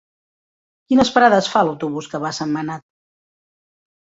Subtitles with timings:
[0.93, 2.85] Quines parades fa l'autobús que va a Sentmenat?